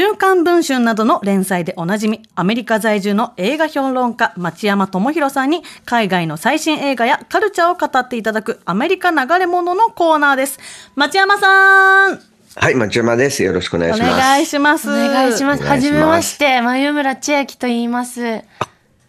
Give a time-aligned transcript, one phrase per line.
[0.00, 10.58] 週刊文春などの連載でおなじみ、アメリカ在住の映画評論家、町山智博さんに、海外の最新映画やカルチャーを語っていただく、アメリカ流れ物のコーナーです。
[10.96, 12.18] 町山さん
[12.54, 13.42] はい、町山です。
[13.42, 14.10] よろしくお願いおします。
[14.10, 14.88] お願いします。
[14.88, 18.22] お願いしますはじめまして、眉村千秋と言います。
[18.22, 18.42] よ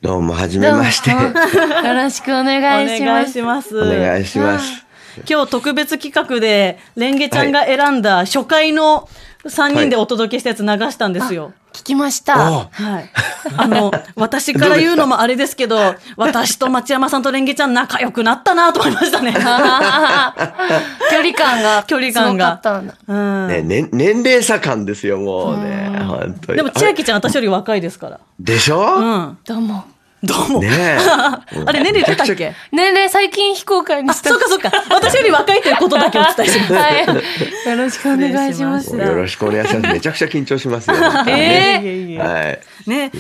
[0.02, 1.12] どうも、はじめまして。
[1.14, 3.30] ろしくお願いしお願ます。
[3.30, 3.80] いします。
[3.80, 4.86] お願いします。
[5.30, 9.10] 今日特別企画で、レンゲちゃんが選んだ初回の
[9.44, 11.54] 3人でお届けしたやつ流したんですよ。
[11.74, 12.52] 聞きました。
[12.52, 13.10] おはい。
[13.58, 19.34] あの、私から言うのもあれですけど、私と町山さんとレンゲちゃん仲良くなったなと思いましたね。
[19.34, 22.96] 距離感が距離感がすごかったんだ。
[23.08, 23.48] うん。
[23.48, 25.90] ね、ね年齢差感ですよ、もうね。
[26.06, 26.58] 本当に。
[26.58, 28.20] でも千あ秋ちゃん私より若いですから。
[28.40, 29.38] でしょ、うん。
[29.46, 29.86] どうも。
[30.24, 30.60] どうも。
[30.62, 30.98] ねえ。
[31.66, 32.54] あれ年齢出たっけ？
[32.72, 34.30] 年齢最近非公開にあ、した。
[34.30, 34.72] そうかそうか。
[34.94, 36.74] 私より若いということだけお伝えします。
[36.74, 37.06] はい。
[37.08, 38.98] よろしくお願いしま失す。
[38.98, 39.94] よろしくお願いします。
[39.94, 40.96] めちゃくちゃ緊張しますよ。
[41.28, 42.60] えいえはい。
[42.88, 43.12] ね。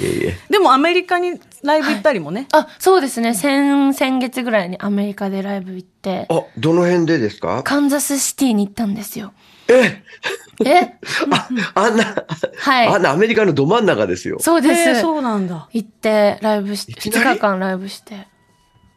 [0.49, 2.47] でもアメリカにライブ行ったりもね。
[2.51, 3.33] あ、そうですね。
[3.33, 7.63] 先、先月ぐらいにアメリカでライブ行って、あ、どの辺でですか？
[7.63, 9.33] カンザスシティに行ったんですよ。
[9.67, 10.03] え？
[10.65, 10.97] え？
[11.31, 12.03] あ、あんな、
[12.59, 14.37] はいあんなアメリカのど真ん中ですよ。
[14.39, 15.01] そうです。
[15.01, 15.67] そうなんだ。
[15.71, 17.35] 行って、ライブして、2いきなり？
[17.35, 18.27] 日間ライブして。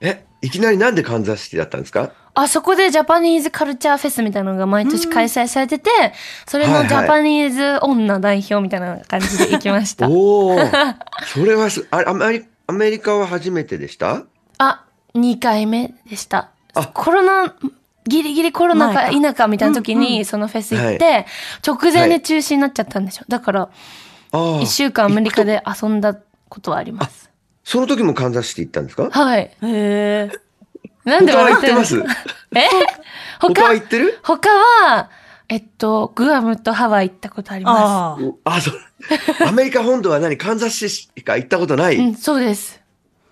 [0.01, 2.11] え、いきなりなんでカンザスシティだったんですか？
[2.37, 5.89] あそこでジャパニーズカルチャーフェスみたいなのが毎年開催されてて、
[6.47, 10.09] それはいはいのジャパニーズ女代表みたいな感じで行きました。
[10.09, 10.59] おお、
[11.33, 14.25] それはす、あアメリアメリカは初めてでした？
[14.59, 14.85] あ、
[15.15, 16.89] 2回目でしたあ。
[16.89, 17.55] コロナ、
[18.07, 21.27] ギリギリコロナか否かみたいな時にそのフェス行って、
[21.67, 23.25] 直前で中止になっちゃったんでしょ。
[23.29, 23.69] だから、あ
[24.33, 26.15] あ1週間アメリカで遊んだ
[26.49, 27.31] ことはあります。
[27.65, 29.09] その時もカンザスシティ行ったんですか？
[29.11, 29.41] はい。
[29.41, 30.31] へえ。
[31.05, 32.17] なんで他は笑ってる行ってます？
[32.57, 32.69] え？
[33.41, 33.63] 他？
[33.63, 34.19] は他行ってる？
[34.23, 35.11] 他は、
[35.49, 38.17] えっと、グアムとハワイ行ったことありまああ。
[38.21, 38.75] おあ、そう。
[39.47, 42.03] アメリカ本土は何カンザスシティしか行ったことない、す。
[42.03, 42.81] うん、そうです。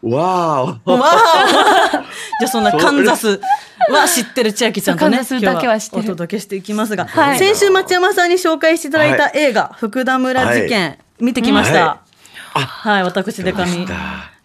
[0.03, 0.99] わーお。
[0.99, 1.91] わあ。
[2.41, 3.41] じゃあそんなカンザス
[3.99, 6.03] は知ってる千秋ちゃんとね、カンザスだけは知ってる。
[6.03, 7.39] 今日お届けしていきますが、はい。
[7.39, 12.03] 先週町山さんに紹介していただいた映画、福田村事件、見てきました。
[12.55, 13.85] ははい、私でかみ。
[13.85, 13.87] い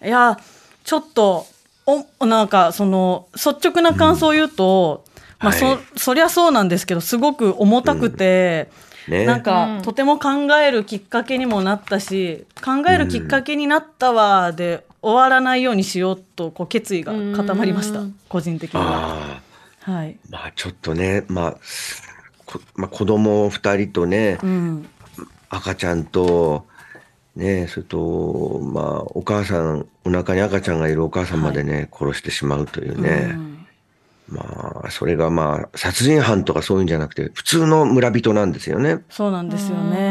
[0.09, 0.37] や、
[0.83, 1.45] ちょっと、
[1.85, 5.03] お、なんか、その、率直な感想を言うと、
[5.39, 8.69] まあ、そはい、そりゃそうなんですけど、すごく重たくて、
[9.07, 9.25] ね。
[9.25, 9.81] なんか、うん。
[9.81, 19.41] とても考えるきっかけにもなったし考えるきっかけになったわで終わらないようにしようとこう決意が固まりました、うん個人的には。
[19.85, 21.57] あはいあ、まあちょっとね、まあ、
[22.45, 24.89] こまあ、子供二人とね、うん
[25.49, 26.65] 赤ちゃんと、
[27.37, 33.29] ね、それと、まあ、お母さん、お腹に赤ちゃんがいるお母さんまでね、殺してしまうというね。
[33.31, 33.57] うん
[34.29, 38.99] まあ、それがまあ、殺人犯とかそういうんじゃなくて、普通の村人なんですよね。
[39.09, 40.06] そうなんですよね。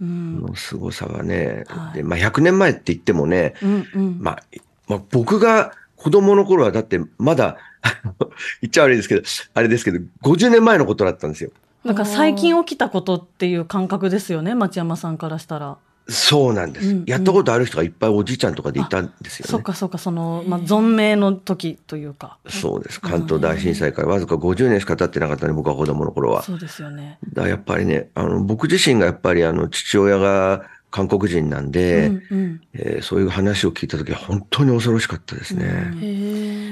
[0.00, 1.64] うんの凄さがね。
[1.68, 4.42] はいで、まあ、100年前って言ってもね、うんうんまあ、
[4.88, 7.58] まあ、僕が子供の頃はだってまだ、
[8.62, 9.22] 言っちゃ悪いですけど、
[9.54, 11.50] あれですけど、50年前のことだったんですよ。
[11.84, 15.78] なんか最近起きたことっていう感覚ですよね町山さんからしたら。
[16.08, 16.88] そうなんです。
[16.88, 19.50] うんうんやったことある人がいっぱいおじいちゃんとかでいたんですよね。
[19.50, 22.38] そっかそっかその、まあ、存命の時というか。
[22.48, 23.00] そうです。
[23.00, 26.42] 関東大震災からわずか50年しか経ってなかったね、僕は子供の頃は。
[26.42, 27.18] そうですよね。
[27.32, 35.64] だやっぱりね、あの、僕自身がやっぱりあの、父親が韓国人なんで、うんうんえーそういう話を聞いた時は本当に恐ろしかったですね。
[36.00, 36.29] へ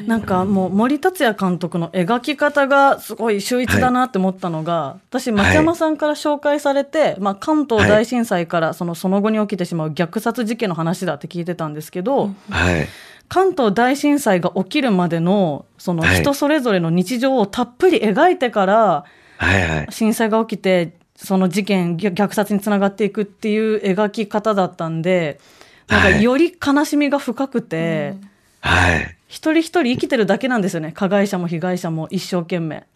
[0.08, 12.88] なんかもう森達也監督の描き方がすごい秀逸だなって思ったのが、私町山さんから紹介されて、まあ、関東大震災からそのその後に起きてしまう虐殺事件の話だって聞いてたんですけど、はい。
[13.28, 19.04] 関東大震災が起きるまでのそのはい人それぞれの日常をたっぷり描いてから
[19.36, 19.86] はいはい。
[19.90, 25.38] 震災が起きてその事件虐虐殺につながっていくっていう描き方だったんで
[25.86, 28.14] なんかはいより悲しみが深くて。
[28.62, 29.17] はい。
[29.28, 30.92] 一人一人生きてるだけなんですよね。
[30.92, 32.86] 加害者も被害者も一生懸命。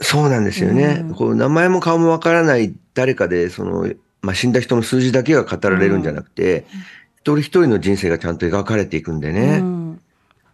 [0.00, 1.02] そうなんですよね。
[1.02, 1.14] うん。
[1.14, 3.88] こう名前も顔もわからない誰かで、その、
[4.22, 6.64] まあ、死んだ人の数字だけが語られるんじゃなくて、
[7.18, 9.58] 一人一人の人生がちゃんと描かれていくんでね。
[9.60, 10.00] うん。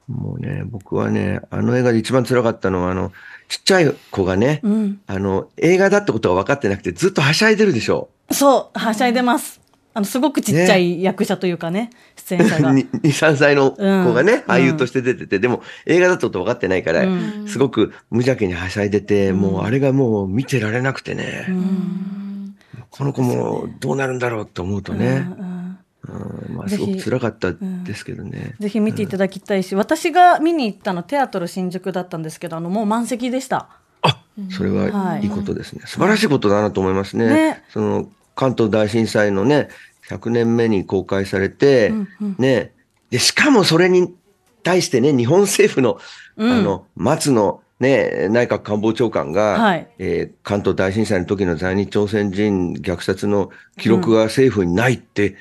[0.09, 3.13] もうね、僕はね、あの映画で一番辛かったのは、あの、
[3.49, 8.09] ちっちゃい子がね、うん、あの、映画だってことが分かってなくて、ずっとはしゃいでるでしょ。
[8.33, 9.60] そうはしゃいでます
[9.93, 12.73] あのすごくちっちゃい役者というかね出演者が。
[12.75, 14.41] 2、3歳の子がね、うん。
[14.53, 17.49] 俳優として出てて、でも映画だと分かってないから、うん。
[17.49, 19.37] すごく無邪気にはしゃいでて、うん。
[19.39, 22.57] もうあれがもう見てられなくてね、うん。
[22.91, 28.55] この子もどうなるんだろうって思うとね、うんまあ、すごく辛かったですけどね。
[28.59, 33.69] ぜひ見ていただきたいし、私が見に行ったのテアトル新宿だったんですけどあのもう満席でした。
[34.03, 35.83] あ、それははいいいことですね。
[35.87, 37.27] 素晴らしいことだなと思いますね。
[37.27, 37.65] ね。
[37.71, 38.09] その
[38.41, 39.69] 関東大震災のね、
[40.09, 42.37] 100年目に公開されて、うんうん。
[42.39, 42.73] ね、
[43.11, 44.15] で、しかもそれに
[44.63, 45.99] 対してね、日本政府の、
[46.39, 46.51] うん。
[46.51, 49.89] あの、松野、ね、内閣官房長官が、はい。
[49.99, 55.37] えー関東大震災の時の在日朝鮮人虐殺の記録が政府にないって、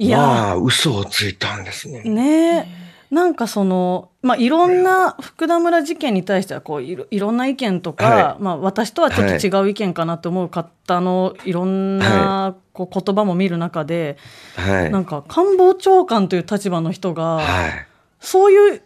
[0.00, 2.02] いやまあ、嘘をついたんですね。
[2.02, 2.78] ね。
[2.78, 2.81] え
[3.12, 14.16] なんかその、まあ、いろんな福田村事件に対してはこういろいろんな意見とか、はまあ、私とはちょっと違う意見かなと思う方のいろんなこう言葉も見る中で、
[14.56, 14.90] はい。
[14.90, 17.86] なんか官房長官という立場の人が、はい。
[18.18, 18.82] そういう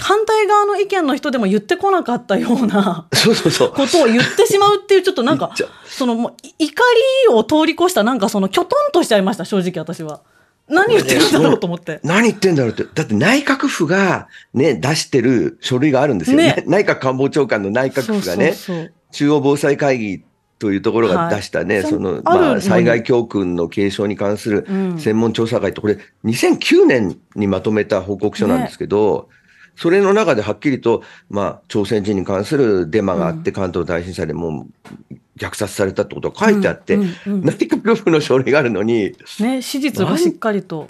[0.00, 3.68] 反対側の意見の人でも言ってこなかったようなそうそうそう。
[3.70, 5.54] ことを言ってしまうっていうちょっとなんか
[5.86, 6.82] そのもうい怒
[7.28, 10.20] りを通り越したなんかそのきょとんとしちゃいました正直私は。
[10.68, 12.00] 何言ってるんだろうと思って。
[12.04, 12.84] 何言ってんだろうって。
[12.92, 16.54] だって内閣府がね、出してる書類があるんですよね。
[16.56, 20.24] ね 内閣官房長官の内閣府がね、そうそうそう中央防災会議
[20.58, 29.28] というところが出したね、はいその、まあ、災害教訓の継承に関するうん専門調査会って、これ2009年にまとめた報告書なんですけど、
[29.76, 34.66] それの中ではっきりと、まあ、朝鮮人に関するデマがあって、関東大震災でも
[35.10, 40.88] う虐殺されたってことが書いてあって、うんうんうん内閣府の書類があるのに、ね、史実がしっかりと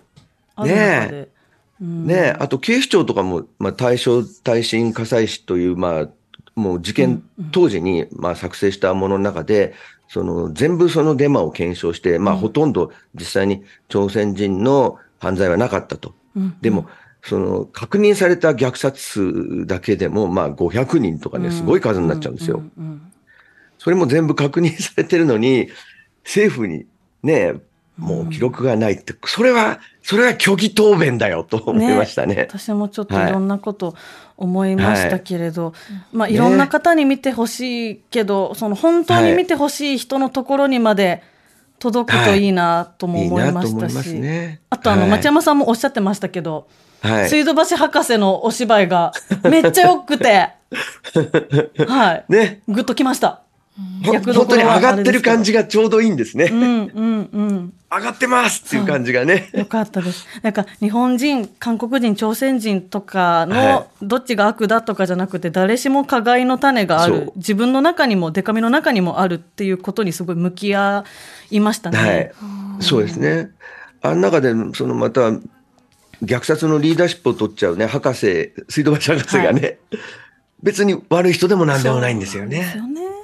[0.55, 1.29] ある中で。
[1.81, 2.07] うん。
[2.07, 6.09] ねあと警視庁とかも、まあ、大正耐震火災士という、まあ、
[6.55, 7.23] もう事件
[7.53, 9.75] 当時に、まあ、作成したものの中で、
[10.09, 16.15] その全部そのデマを検証して、まあ、ほとんど実際に朝鮮人の犯罪はなかったと。
[16.37, 16.57] うん。
[16.61, 16.87] でも、
[17.29, 22.63] その確認された虐殺数だけでも、まあ、500人とかね、すごい数になっちゃうんですよ。
[23.79, 25.69] それも全部確認されてるのに、
[26.25, 26.87] 政府に
[27.25, 27.55] ね、
[27.99, 32.47] もう記録がないって、それは、それは虚偽答弁だよと思いましたね。
[32.49, 33.97] 私もちょっといろんなこと
[34.37, 35.73] 思いましたけれど、
[36.13, 41.23] まあいろんな方に見てほしいけど、その本当に見てほしい人のところにまで
[41.79, 42.49] 届くとい。
[42.49, 44.61] いなともいい思いましたし、ね。
[44.71, 45.11] あとあの、はい。
[45.13, 46.69] 町山さんもおっしゃってましたけど、
[47.07, 47.29] はい。
[47.29, 49.13] 水道橋博士のお芝居が
[49.45, 50.51] めっちゃ良くて、
[51.87, 52.63] はい、ね。
[52.69, 53.43] グッときました。
[54.05, 56.49] ほ役本当に上がってる感じがちょうどいいんですね。
[56.51, 57.73] うんうんうん。
[57.91, 59.51] 上がってますっていう感じがね。
[59.53, 60.27] よかったです。
[60.43, 71.05] なんか日本人、韓国人、朝鮮人とかはのどっちが悪だとかじゃなくて、誰しも加害の種がある、自分の中にも、デカミの中にもあるっていうことにすごい向き合
[71.51, 71.99] いましたね。
[71.99, 72.33] はい。
[72.81, 73.51] そうですね。
[74.01, 75.33] あの中で、そのまた、
[76.23, 79.79] 虐殺のリーダーシップを取っちゃうね、博士、水道橋博士がね、
[80.63, 82.59] 別に悪い人でもなんでもないんですよね。
[82.61, 83.01] ですよね。
[83.05, 83.17] はい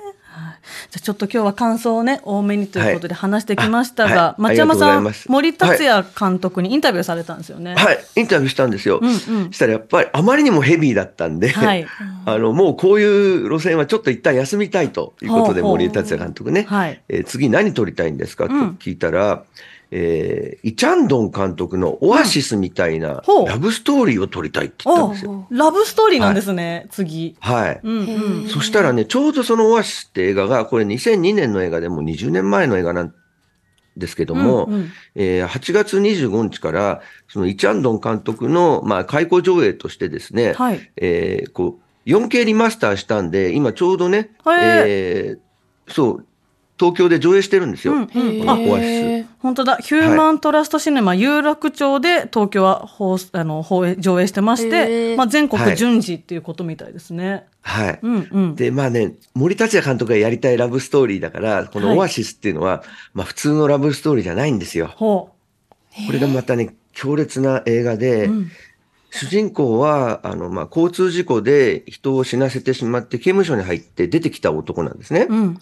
[0.91, 4.43] じゃあちょっと今日は感想をね多めにということで話してきましたが、はい。
[4.43, 7.75] 町山さん森達也監督にインタビューされたんですよね。
[7.75, 9.01] はい、インタビューしたんですよ。
[9.03, 9.53] うんうん。
[9.53, 11.85] したらやっぱりあまりにもヘビーだったんで、はい。
[12.27, 17.01] あのもうこういう路線はちょっと一旦休みたいということで森達也監督ね、はい。
[17.09, 18.47] えー次何撮りたいんですか？
[18.47, 19.43] とうん聞いたら、
[19.95, 25.47] えーイチャンドン監督のオアシスみたいなラブストーリーを撮りたいって言ったんですよ。
[25.51, 27.37] ラブストーリーなんですね、次。
[27.41, 27.81] はい。
[27.83, 28.49] うんうん。
[28.49, 33.15] そしたらね、ちょうどそのオアシスって映画が、これ2002年の映画でもう20年前の映画なん
[33.97, 40.91] ですけども、うんうんえー8月25日から、そのイチャンドン監督の、まあ、開講上映としてですね、はい。
[40.97, 46.27] えーこう、4K リマスターしたんで、今ちょうどね、えーそう、
[46.79, 47.95] 東京で上映してるんですよ。
[47.95, 49.22] うんうんこのオアシス。
[49.43, 57.47] 本当だ、ヒューマントラストシネマ有楽町で東京は放あの放映上映してましへて、ーまあ、全国はい順次っていうことみたいですね。
[57.61, 57.99] はい。
[58.03, 58.55] うんうん。
[58.55, 62.85] で、まあね、森達也監督がやりたいラブストーリーだから、このオアシスっていうのは、
[63.15, 64.87] まあ普通のラブストーリーじゃないんですよ。
[64.95, 65.31] ほ
[66.07, 68.33] これがまたね、強烈な映画で、う。
[68.33, 68.51] うん
[69.15, 75.27] 主人公は、あの、まあ、交通事故で人を死なせてしまって刑務所に入って出てきた男なんですね。
[75.29, 75.59] うん。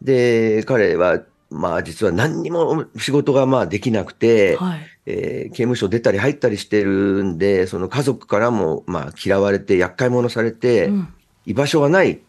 [0.00, 4.80] で、彼は、まあ、実は何にも仕事がまあできなくて、はい。
[5.06, 11.08] えー刑務所出たり入ったりしてるんで、その家族からもまあ嫌われて厄介者されて、うん
[11.46, 12.20] 居場所がない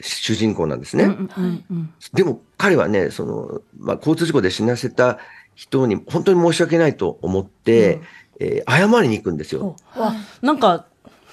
[0.00, 1.04] 主人公なんですね。
[1.04, 5.18] うんうんうんでも彼はね、その、まあ、交通事故で死なせた
[5.56, 8.00] 人に本当に申し訳ないと思って、
[8.38, 9.76] えー謝りに行くんですよ。
[10.40, 10.86] なんか、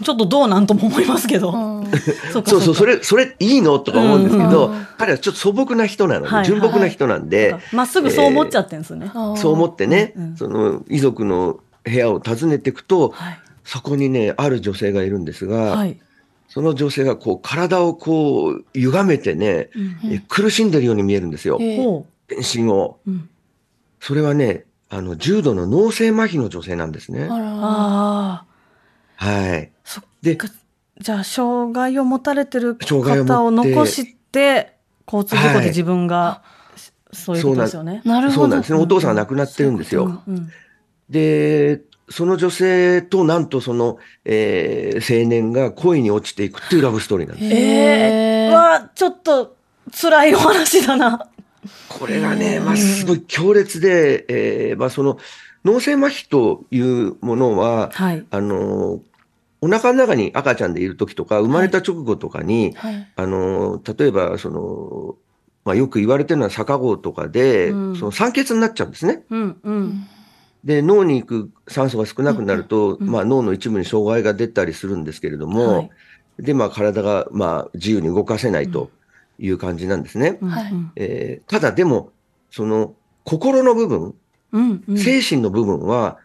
[0.03, 1.51] ちょっとどうなんとも思いますけど。
[2.31, 2.97] そうかそうそう、それ。
[2.97, 3.79] れ、それいいの？
[3.79, 9.11] とか思うんですけど、うんうん彼はちょっと素朴な人なので、はい純朴な人なんで、まっすぐそう思っちゃってんですね。
[9.35, 13.39] そう思ってね、うんうんその遺族の部屋を訪ねていくと、はい。
[13.63, 15.97] そこにね、ある女性がいるんですが、はい。
[16.49, 21.57] その女性がこう体をこう歪めてね、うんえ苦しんでるように見えるんですよ。
[21.59, 22.05] 全
[22.65, 22.97] 身を。
[23.05, 23.11] う。
[23.11, 23.29] うん
[23.99, 27.27] それはね、あの、重度の脳性麻痺の女性なんですね。
[27.29, 28.43] あら。
[29.17, 29.71] はい。
[29.83, 30.03] そっ
[30.99, 34.73] じゃあ障害を持たれてる方を残して
[35.05, 36.41] 交通事故で自分が
[37.11, 38.01] そういうことですよね。
[38.03, 38.41] なるほど。
[38.41, 38.79] そうなんですね。
[38.79, 40.23] お父さんが亡くなってるんですよ。
[40.27, 40.49] うん
[41.09, 47.55] で、その女性となんとその、えー青年が恋に落ちていくっていうラブストーリーなんです。
[47.55, 49.55] えー、わあちょっと
[49.93, 51.29] 辛いお話だな。
[51.89, 55.17] これがね、まあ、すごい強烈で、えーまあ、その
[55.67, 58.25] 脳性麻痺というものは、はい。
[58.31, 59.01] あの
[59.59, 63.07] お腹の中に赤ちゃんでいる時とか生まれた直後とかに、はい。
[63.15, 65.15] あの例えばその、
[65.65, 69.23] まあ、よく言われてるのは逆号とかで、うんその酸欠になっちゃうんですね。
[69.29, 70.07] うんうん。
[70.63, 75.91] で脳に行く酸素が少なくなると、うんまあ、脳の一部に障害が出たりするんですけれども、はい
[76.39, 78.91] で、まあ、体が、まあ、自由に動かせないと
[79.39, 80.37] いう感じなんですね。
[80.39, 82.11] うんはいえーただでも
[82.51, 82.93] その
[83.23, 84.15] 心の部分
[84.51, 84.97] うんうん。
[84.97, 86.17] 精神の部分は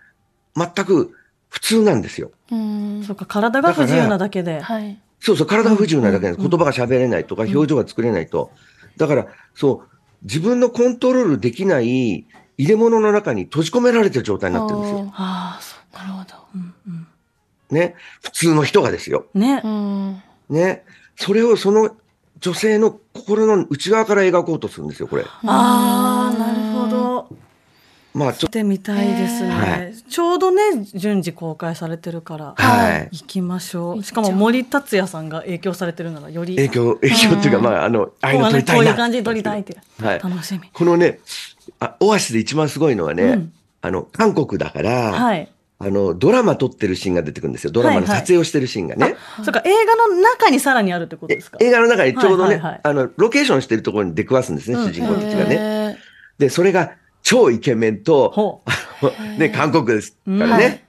[0.57, 1.14] 全く
[1.49, 2.31] 普通なんですよ。
[2.50, 4.61] うんそうか体が不自由なだけで。
[4.61, 4.99] はい。
[5.21, 8.50] そうそう、体が不自由なだけで言葉が喋れないとか、表情が作れないと。
[8.97, 9.88] だから、そう、
[10.23, 12.26] 自分のコントロールできない
[12.59, 15.12] 入れ物の中に閉じ込められてる状態になってるんですよ。
[15.14, 15.97] ああそう。
[15.97, 16.35] なるほど。
[16.55, 17.07] うんうん。
[17.71, 17.95] ね。
[18.23, 19.26] 普通の人がですよ。
[19.35, 19.69] ねう。
[19.69, 20.23] ん。
[20.49, 20.85] ね。
[21.17, 21.97] それをその
[22.41, 25.25] 女性の心の内側から描こうとするんですよ、これ。
[25.45, 27.29] ああなるほど。
[28.14, 33.09] まあ、ちょっ見てみたいですね、はいちょうどね順次公開されてるから、と、はい。
[33.12, 38.83] 行きましょうしかも森達也さんが影響されてるならより影響、影響っていうか、まあ、あの、ああいうの撮りたいな。
[38.83, 40.21] こういう感じで撮りたいってはい。
[40.21, 41.21] 楽しみ、このね、
[41.81, 47.73] あオアシスで一番すごいのはね、うんあの、韓国だから、はいあの、ドラマ撮ってるシーンが出てくるんですよ。
[47.73, 49.16] ドラマのはいはい撮影をしてるシーンがね。
[49.45, 51.59] そっか映画の中にさらにあるってことえですか？
[51.61, 55.57] 映画の中にちょうどね、はいはいはいあの、ロケーションしてるところに出くわすんですね、うん主人公たちがね。
[55.57, 55.99] ね。
[56.38, 56.92] で、それが
[57.23, 58.62] 超イケメンと、ほ
[59.38, 60.85] ね、韓国ですからね。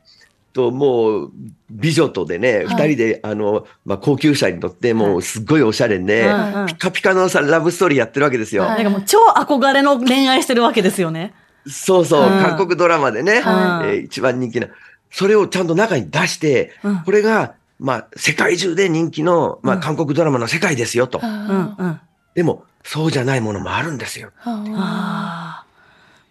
[0.53, 1.31] と、もう、
[1.69, 2.89] 美女とでね、二、はい。
[2.95, 6.31] 人で、あの、まあ、高級車に乗って、もう、すっごいおしゃれで、
[6.67, 8.63] ピカピカのさ、ラブストーリーやってるわけですよ。
[8.63, 11.33] うなんかもう超憧れの恋愛してるわけですよね。
[11.67, 12.29] そうそう、うん。
[12.41, 13.87] 韓国ドラマでね、はい。
[13.87, 14.67] えー一番人気な。
[15.09, 16.99] それをちゃんと中に出して、うん。
[16.99, 19.81] これが、まあ、世界中で人気の、まあ、うん。
[19.81, 21.19] 韓国ドラマの世界ですよと。
[21.21, 21.99] うんうん。
[22.35, 24.31] でも、そうじゃないものもあるんですよ。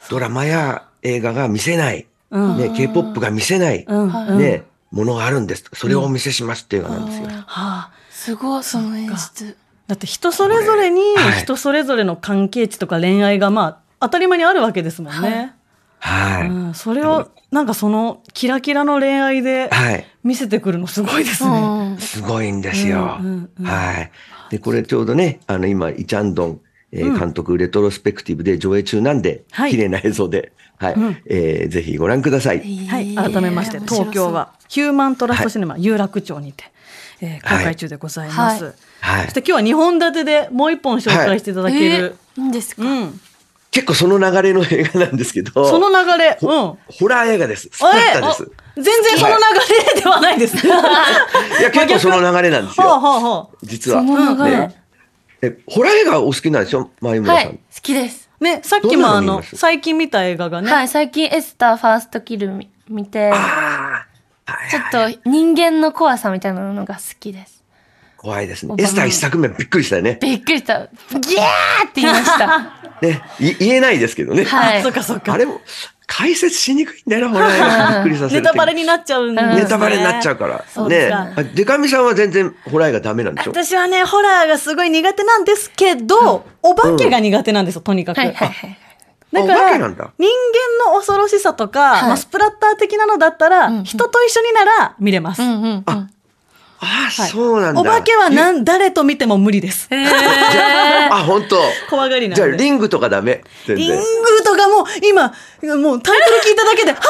[0.05, 5.65] あドラマや映画が見せない、あうんね、K-POP が見せない、うんうんね、ものがあるんです。
[5.73, 7.27] それをお見せしますっていうのなんですよ。
[7.29, 9.57] はあすごい、その演出。
[9.89, 15.55] だって人それぞれにはい人それぞれの関係値とか恋愛がまあ当たり前にあるわけですもんね。
[15.99, 16.49] はい。
[16.49, 20.07] うん、それをなんかそのキラキラの恋愛ではい。
[20.25, 21.51] 見せてくるのすごいですね。
[21.51, 23.19] うんすごいんですよ。
[23.21, 24.11] うんうんうんはい。
[24.51, 26.61] で、これちょうどね、あの、今、イチャンドン、
[26.93, 32.59] えーうん監督、レトロスペクティブで上映中なんで、はい綺麗な映像で、はい、うんえーぜひご覧ください。
[32.87, 36.65] はい、改めまして東京はヒューマントラストシネマ有楽町にて、
[37.21, 38.65] えー公開中でございます。
[38.65, 42.17] はいはいそして今日は2本立てでもう一本紹介していただける。
[42.37, 42.83] えーいいんですか？
[42.83, 43.21] うん、
[43.71, 46.49] 結構その流れの映画なんですけど、その流れ、うん。
[46.49, 47.69] ホラー映画です。
[47.73, 48.19] スパです。
[48.23, 48.37] あ
[48.75, 50.57] 全然その流れではないです。
[50.67, 50.71] い
[51.63, 53.01] や、結構その流れなんですほうよ。
[53.01, 54.01] ほうほ実は。
[54.01, 54.59] その流れ？
[54.61, 54.82] ね
[55.43, 56.91] え、ホラー映画お好きなんでしょ？
[57.01, 57.47] 前村さん。
[57.49, 58.31] はい、好きです。
[58.41, 58.45] う。
[58.45, 67.63] ね、さっきもあの最近見た映画がね、はい、最近エスターファーストキル見見て、ああ、はいちょっと人間の怖さみたいなのが好きです。
[68.17, 70.17] 怖いですねエスター一作目びっくりしたよね。
[70.23, 70.79] びっくりした。
[70.79, 72.73] ギャーって言いました。
[73.03, 74.45] ね、い言えないですけどね。
[74.45, 75.39] はいあそっかそっかあ。
[75.39, 75.61] れも、
[76.15, 78.43] 解説しにくいんだよな、ホラー映画びっくりさせる。
[78.43, 79.55] ネタバレになっちゃうんですね。
[79.57, 80.89] ネタバレになっちゃうから。
[80.89, 81.11] ね
[81.55, 83.53] デカミさんは全然ホラー映画ダメなんでしょ？
[83.53, 88.19] 私はね、ホラーがすごい苦手なんですけど、お化けが苦手なんですよ、とにかく。
[88.19, 88.79] はいはいはい。
[89.35, 95.41] おだから、人間の恐ろしさとか、はいまあ、スプラッター的なのだったら、うんうん人と一緒になら見れます。
[95.43, 95.83] うんうんうん。
[95.87, 96.09] あ
[96.85, 97.81] あ、はいそうなんだ。
[97.81, 99.89] お化けはなん誰と見ても無理です。
[101.11, 101.57] あ、本当。
[101.89, 102.57] 怖がりなんじゃあ、で。
[102.57, 103.43] リングとかダメ？
[103.67, 104.05] 全リング然。
[104.45, 105.29] とかも今、
[105.77, 107.05] もうタイトル聞いただけで、はぁ、は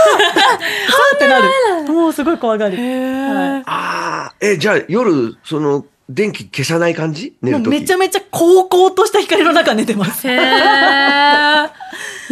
[1.13, 1.93] ぁ、ってなる。
[1.93, 2.77] もうすごい怖がり。
[2.77, 7.33] はいああ、え、じゃあ、夜、その、電気消さない感じ？
[7.41, 7.81] 寝もうるとき。
[7.81, 10.29] めちゃめちゃ高校とした光の中寝てます。
[10.29, 11.71] へー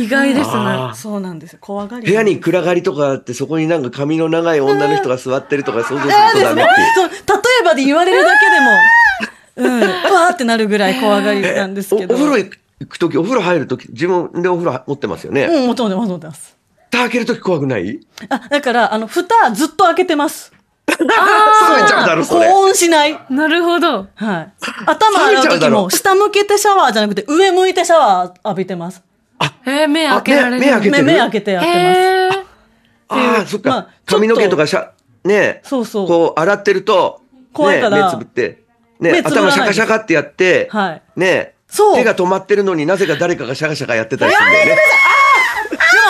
[0.03, 0.91] 意外ですね。
[0.95, 1.59] そうなんですよ。
[1.61, 2.07] 怖がり。
[2.07, 8.31] 部屋に暗がりとかあって、そこになんか髪の長い女の人が座ってるとか想像するとダメって例えばで言われるだ
[9.57, 12.15] けでも、うん、わーってなるぐらい怖がりなんですけど。
[12.15, 15.45] おお風呂行くとき、お風呂入るとき、自分でお風呂持ってますよね？
[15.45, 16.57] うん、持ってます、持ってます。
[16.91, 18.01] 蓋開けるとき怖くない？
[18.31, 20.53] あ、だから、あの、蓋ずっと開けてます。
[20.91, 21.13] 冷め
[21.89, 22.49] ちゃうだろ、それ。
[22.49, 23.17] 保温しない。
[23.31, 24.09] なるほど。
[24.15, 24.53] はい。
[24.87, 29.03] 頭洗う冷めちゃうだろ時も、下向けてシャワーじゃなくて、上向いてシャワー浴びてます。
[29.67, 30.61] えー、目開けられる？
[30.61, 31.05] 目目開けてる？
[31.05, 31.69] 目目開けてやって
[32.29, 32.41] ます。
[33.09, 33.71] ああ、そっか。
[33.71, 34.93] まあ髪の毛とかしゃ、
[35.25, 37.21] ねそうそうこう洗ってると、
[37.53, 38.63] 怖いからね、目つぶって、
[39.01, 41.03] ね、頭シャカシャカってやって、はい。
[41.17, 41.97] ね、そう。
[41.97, 44.77] でも手が止まってるのになぜか誰かがシャカシャカやってたりするんだよね。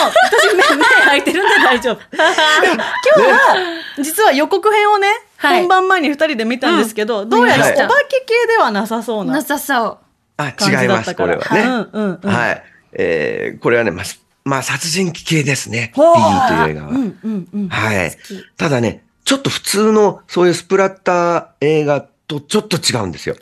[0.03, 2.01] 私目目開いてるんで大丈夫。
[2.17, 3.57] 今日は
[4.03, 9.99] 実は予告編をね、はい本番前に二人で見たんですけど、どうやらはいお化け系ではなさそうななさそう。
[10.39, 11.15] あ、違います。
[11.15, 11.61] これはね。
[11.63, 12.31] うんうんうん。
[12.31, 12.63] はい。
[12.92, 15.92] えーこれはね、まあ、すまあ、殺人鬼系ですね。
[15.94, 16.90] ピほうギーという映画は。
[16.90, 17.68] うんうんうん。
[17.68, 18.12] はい。
[18.56, 23.37] ただね、ちょっと普通のそういうスプラッター映画とちょっと違うんですよ。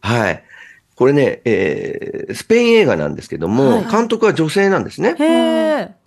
[0.00, 0.42] はい。
[0.96, 5.14] これね、えースペイン映画なんですけども、はい監督は女性なんですね。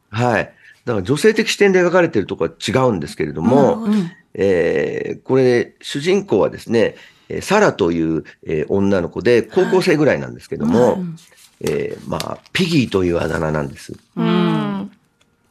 [0.10, 0.53] はい。
[0.86, 6.95] だから女性的視点で描かれているところは違うんですけれども、うんえーこれ、主人公はですね、
[7.29, 11.15] えーサラという、えー女の子で高校生ぐらいなんですけども、うん
[11.63, 13.93] えーまあ、ピギーというあだ名なんです。
[14.15, 14.91] うん。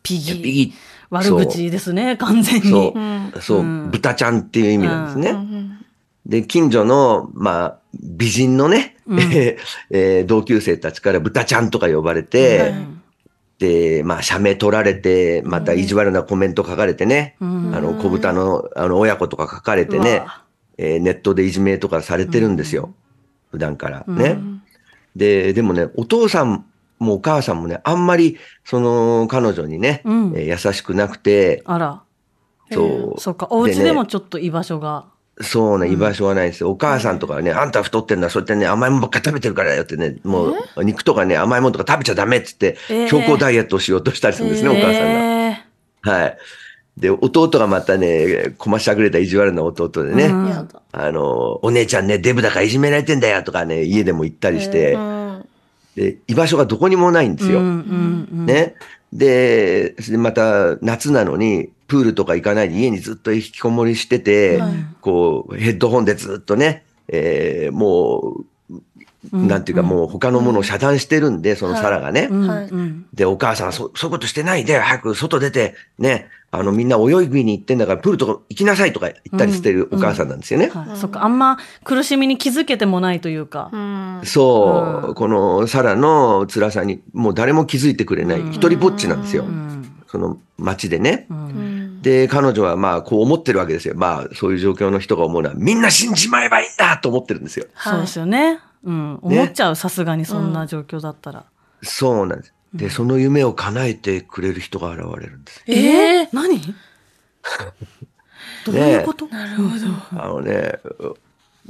[0.03, 0.43] ピギー。
[0.43, 0.73] ピギ
[1.11, 2.71] 悪口ですね、完全ー。
[2.71, 3.31] そに。
[3.37, 3.41] う。
[3.41, 5.31] そう、うん豚ちゃんっていう意味なんですね。
[5.31, 5.79] うん
[6.25, 9.57] で、近所の、まあ、美人のね、うん えー
[9.91, 12.99] えー同級生たちから豚ちゃんとか呼ばれて、うん
[13.59, 20.25] で、まあ、写メ取られて、また意地悪なコメント書かれてね、うんあの、小豚の、あの、親子とか書かれてね
[20.79, 22.93] えーネットでいじめとかされてるんですよ。
[23.53, 24.39] 普段からね。
[25.17, 26.65] うんで、でもね、お父さん
[26.99, 32.03] もお母さんもね、あんまり、その、彼女にね、うんえー優しくなくて、あら。
[32.71, 35.07] そう、そっか、お家でもちょっと居場所が。
[35.41, 36.71] そうね、居場所はないんですよ。
[36.71, 44.99] お母さんとかはね、あんた太ってんだ、そうやってね、甘いもんばっか食べてるからよってね、もう、肉とかね、甘いもんとか食べちゃダメっつってえー、強行ダイエットをしようとしたりするんですね、お母さんが。
[44.99, 45.65] え
[46.03, 46.39] はい。
[46.97, 50.69] で、弟がまたね、こましゃくれた意地悪な弟でね、うん。
[50.93, 55.23] あの、お姉ちゃんね、デブだからいじめられてんだよとかね、家でも言ったりして、うん
[55.97, 57.61] で、居場所がどこにもないんですよ。
[57.61, 58.75] ね。
[59.13, 64.73] で、また夏なのに、プールとか行かないで家にずっと引きこもりしてて、はい
[65.03, 68.47] こう、ヘッドホンでずっとね、えーもう、うん
[69.31, 72.29] なんていうかもう他のものを遮断してるんで、そのサラがね。
[73.15, 80.69] で、お母さんはそそういうことしてないで、早く外出て、ね、あの、みんな泳ぎに行ってんだから、プールとか行きなさいとか言ったりしてるお母さんなんですよね。
[80.69, 84.21] はい、そっかあんま苦しみに気づけてもないというか、うん。
[84.25, 85.15] そう、うん。
[85.15, 89.45] このサラの辛さに、もう誰も気づいてくれない、一人ぼっちなんですよ。
[89.45, 89.93] うん。
[90.09, 91.27] その街でね。
[92.03, 93.95] で、彼女はまあ、こう思ってるわけですよ。
[93.97, 97.65] まあ、そういう状況の人が思うのは、みんな死んじまえばいいんだと思ってるんですよ。
[97.79, 101.45] そうですよね、うん、思っちゃうさすがにそんな状況だったら、
[101.83, 102.55] そうなんです。
[102.75, 105.63] で、その夢を叶えてくれる人が現れるんです。
[105.67, 106.61] えー、何？
[108.65, 109.63] どういうこと、なるほ
[110.17, 110.23] ど。
[110.23, 110.79] あのね、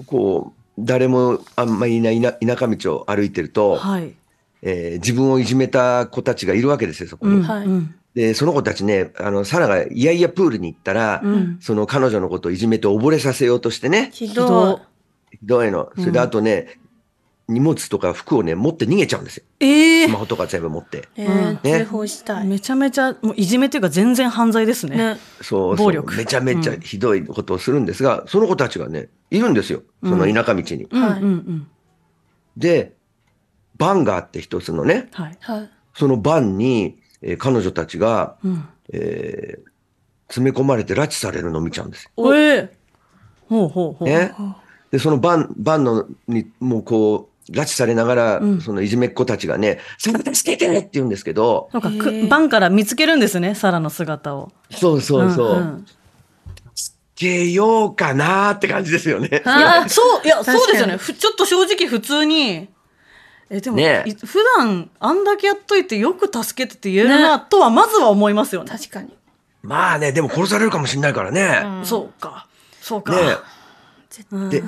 [0.06, 4.14] こう、誰もあんまりいない田田舎道を歩いてると、はい、
[4.62, 7.36] えー自分をいじめた子たちがいるわけですよ、そこに。
[7.36, 7.42] うん。
[7.42, 7.66] はい。
[7.66, 7.94] うん。
[8.14, 11.58] で、その子たちね、あの、サラがいやいやプールに行ったら、うん。
[11.60, 14.80] その彼女のことをいじめて溺れさせようとしてね、ひひどど
[15.32, 15.36] い。
[15.38, 15.90] ひどいの。
[15.98, 16.78] それであとね、
[17.48, 19.44] 荷物とか服をね、持って逃げちゃうんですよ。
[19.60, 20.98] えースマホとか全部持って。
[20.98, 21.00] い。
[21.16, 22.46] えーね通報したい。
[22.46, 25.16] めちゃめちゃもういじめというか全然犯罪ですねね。
[25.40, 29.82] そうそう暴力めちゃめちゃうんひどいことをするんですが、その子たちがね、いるんですよ。
[30.02, 30.86] その田舎道に。
[30.90, 31.66] うんはいうんうん
[32.56, 32.92] で、
[33.78, 35.70] バンがあって一つのね、はい、はい。
[35.94, 39.72] そのバンに、えー彼女たちが、うん、えー
[40.28, 42.10] 詰め込まれて拉致されるのを見ちゃうんですよ。
[42.16, 42.74] おえ
[43.50, 44.32] ほうほうほう、ね。
[44.90, 48.60] で、そのバン、バンのに、もうこう、拉致されながら、うん。
[48.60, 50.78] そのいじめっ子たちがね、サラ助けて！
[50.78, 54.52] って言うんですけど、そうかくバンから見つけるんですねサラの姿を。
[54.70, 55.56] そうそうそう。
[55.56, 55.86] んん。
[57.14, 59.42] けようかなって感じですよね。
[59.44, 60.96] あそういやそうですよね。
[60.96, 62.68] ふちょっと正直普通に
[63.50, 64.02] えでも、ね。
[64.06, 68.70] い普段あんだけやっといてよく助けてって言えるな、とはまずは思いますよね。
[68.70, 69.16] 確かに。
[69.62, 71.62] まあね、でも殺されるかもしれないからね。
[71.64, 71.86] うん。
[71.86, 72.46] そうか。
[72.80, 73.36] そうか、ね。
[74.32, 74.50] うん。
[74.50, 74.62] で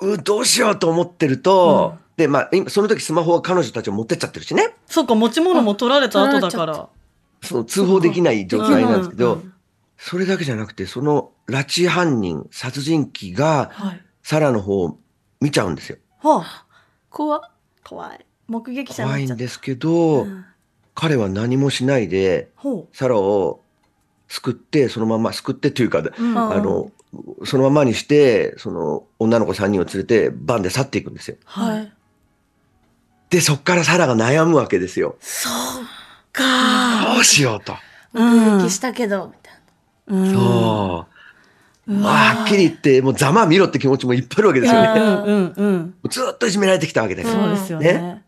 [0.00, 4.74] うどうしようと思ってると、で、まあ、今その時スマホは彼女たちを持ってっちゃってるしね。
[4.86, 6.88] そうか持ち物も取られた後だから。
[7.42, 9.54] そう、通報できない状態なんですけど、うんうん。
[9.96, 14.04] それだけじゃなくて、その拉致犯人、殺人鬼が、はい。
[14.22, 14.98] サラの方を
[15.40, 15.98] 見ちゃうんですよ。
[16.18, 16.66] はあ。
[17.08, 17.40] 怖っ。
[17.84, 18.26] 怖い。
[18.48, 19.42] 目撃者に怖ないっちゃった。
[19.42, 20.44] んですけど、うん。
[20.94, 23.62] 彼は何もしないで、ほサラを
[24.26, 26.36] 救って、そのまま、救ってっていうか、う、うん。
[26.36, 26.90] ああの、
[27.44, 31.36] そのままにして、その女の子3人を連れて、バンで去っていくんですよ。
[31.44, 31.92] はい、はい。
[33.30, 35.16] で、そっからサラが悩むわけですよ。
[35.20, 35.52] そう
[36.32, 37.74] かどうしようと。
[38.12, 39.54] 目撃したけど、みたい
[40.08, 41.06] うんそ
[41.88, 42.02] う。
[42.02, 45.00] はっきり言って、もうざまあ見ろって気持ちもいっぱいあるわけですよね。
[45.00, 45.66] うんうんう
[46.06, 47.34] んずっといじめられてきたわけですよ。
[47.34, 48.22] そうですよねね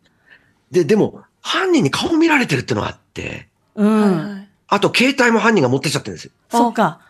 [0.71, 4.07] で、でも、犯人に顔見られてるってのがあって、うな。
[4.07, 4.47] ん。
[4.67, 6.31] あと携帯も犯人が持ってっちゃってるんですよ。
[6.49, 7.01] そうか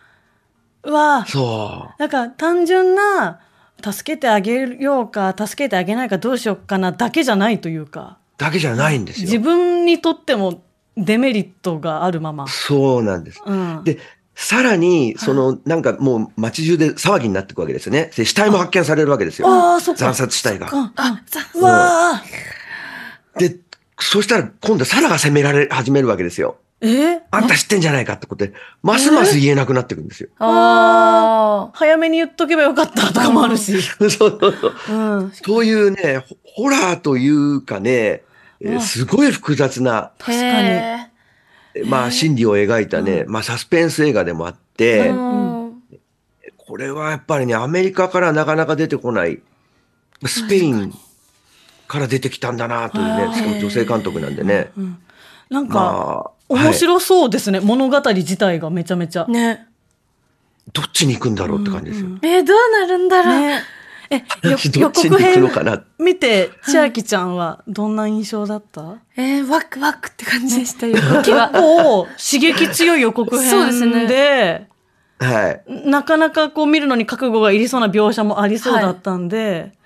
[0.83, 3.39] うわそなんか単純な
[3.83, 9.41] 助けてあげようか助けてあげないかどうしようかなだけじゃないというかだけじゃないんです自よ。
[9.41, 10.63] 分にとっても
[10.97, 12.47] デメリットがあるまま。
[12.47, 13.41] そうなんです。
[13.45, 13.99] うん、で、
[14.35, 18.11] さらに、その、なんかもう街中で騒ぎになっていくわけですよね。
[18.15, 19.47] で死体も発見されるわけですよ。
[19.47, 20.69] ああそっか惨殺死体が。
[20.73, 20.91] あ
[21.55, 22.23] うわあ
[23.37, 23.57] で、
[23.99, 26.57] そしたら今度サラが責められ始めるわけですよ。
[26.81, 27.21] え？
[27.29, 30.29] あんた知ってんじゃないかってことで、ますます言えなくなっていくんですよ。
[30.39, 33.79] あ早めに言っとけばよかったとかもあるし。
[33.81, 34.73] そうそうそう。
[34.89, 38.23] うん、そういうね、ホホラーというかね、
[38.59, 40.69] えーすごい複雑な、確かに。
[40.69, 41.11] へ
[41.85, 45.83] まあ心理を描いたね、まあサスペンス映画でもあって、ーうん。
[46.57, 49.39] これはやっぱりね、アメリカからなかなか出てこない、
[50.25, 50.93] スペイン
[51.87, 54.71] から出てきたんだなというね、しかも女性監督なんでね。
[54.77, 54.97] うん。
[55.49, 59.25] なんか、まあ、はい面白そうですね、物語自体がめちゃめちゃ。
[59.27, 59.67] ね。
[60.73, 62.07] どっちに行くんだろうって感じですよ。
[62.07, 63.39] うんえー、どうなるんだろう。
[63.39, 63.63] ね
[64.09, 64.15] え、
[64.47, 65.83] よ私ど予っちに告編行くのかな。
[65.97, 68.95] 見て、千秋ちゃんはどんな印象だった？
[69.17, 71.49] えー、ワクワクって感じでしたよ、動きは。
[71.49, 74.67] 構刺激強い予告そうです編で、
[75.19, 75.89] はい。
[75.89, 79.80] なかなかこう見るのに覚悟がいりそうな描写もありそうだったんで、あ、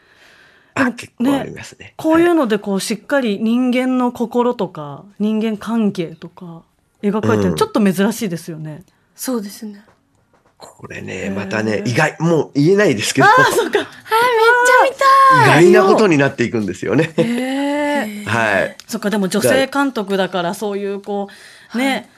[0.75, 1.93] 結構ありますね。
[1.97, 6.63] こういうはのでこうしっかり人間の心とか人間関係とか
[7.01, 8.83] 描かれてるうんのちょっと珍しいですよね。
[9.15, 9.83] そうですね。
[10.57, 13.73] これね、またね、意外、もう言えないですけど、はい、めっちゃ
[15.43, 17.13] 見た意外なことになっていくんですよね。
[18.25, 18.77] はい。
[18.87, 21.27] そっかでも女性監督だからそういうこ
[21.73, 22.09] うね、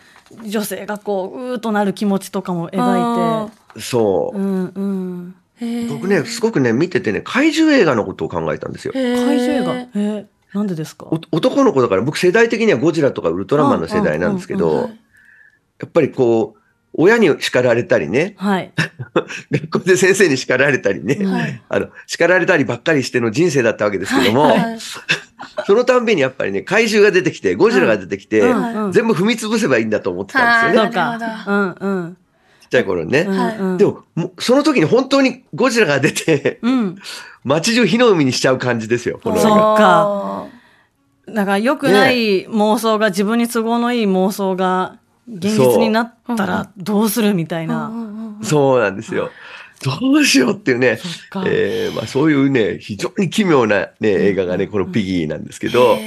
[0.46, 3.82] 女性がこううーっとなる気持ちとかも描いて。
[3.82, 4.42] そうう。
[4.42, 5.36] んうん。
[5.66, 5.90] ー。
[5.90, 8.94] 僕ね、すごくね、見ててね、怪獣映画のことを考えたんですよ。
[8.94, 9.74] 怪獣映画？
[9.74, 11.06] えー、なんでですか？
[11.08, 15.00] お男の子だから、僕世代的にはゴジラとかウルトラマンの世代なんですけうんうんど、はい。
[15.82, 16.60] やっぱりこう、
[17.00, 18.72] 親に叱られたりね、はい。
[19.52, 21.62] 学校で先生に叱られたりね、はい。
[21.70, 24.78] あの、叱られたりばっかりしての人生だったわけですけども、はい。
[25.68, 28.92] そのたんびにやっぱりね、怪獣が出てきて、ゴジラが出てきて、うんうん。
[28.92, 31.78] 全部踏み潰せばいいんだと思ってたんですよね、そうなるほか。
[31.82, 32.18] うんうん。
[32.68, 33.24] ちっちゃい頃にね。
[33.24, 36.96] はいでも、もうその時に本当にゴジラが出て、うん。
[37.44, 39.58] 街中火の海にしちゃう感じですよ、この映そう画。
[39.58, 40.46] か
[41.30, 44.98] だから良くない妄想が、自分に都合のいい妄想が
[45.30, 47.88] 現実になったらどうするみたいな。
[47.88, 49.32] んうんそうなんですよ。
[49.84, 51.00] どうしようっていうね
[51.46, 55.98] えーまあ、そういうね、非常に奇妙な、ね、映画がね、このピギーなんですけど、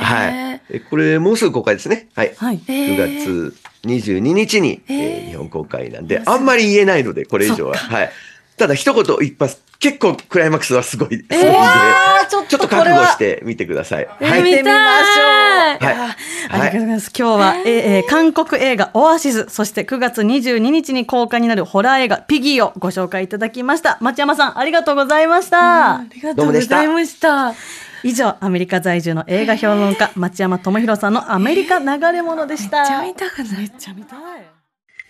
[0.00, 0.60] はい。
[0.70, 2.08] えこれ、もうすぐ公開ですね。
[2.14, 2.34] はい。
[2.36, 2.56] はい。
[2.56, 7.74] へー9月22日に、えー日本公開なんで、あんまり言えないので、これ以上は。
[7.76, 8.10] はい。
[8.58, 14.06] ただ、一言一発、結構クライマックスはすごい、すごいんで、あーちょっちょっと覚悟してみてください。
[14.06, 14.42] はい。
[14.42, 15.84] 見てみましょう。
[15.84, 16.16] はい
[16.48, 17.12] ありがとうございます。
[17.16, 17.66] 今日は、えー
[17.96, 23.98] えー韓国映画オアシス、そして9月22日に公開になるホラー映画ピギーをご紹介いただきました。
[24.00, 25.96] 町山さん、ありがとうございました。
[25.96, 27.54] ありがとうございました。
[28.02, 32.82] 以上、アメリカ在住の映画評論家、町山智博さんのアメリカ流れ物でした。
[32.82, 34.20] めっちゃ見たくないめっちゃ見たい。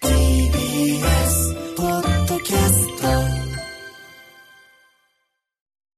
[0.02, 1.54] TBS